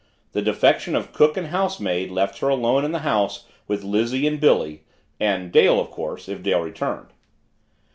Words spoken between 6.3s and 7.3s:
Dale returned.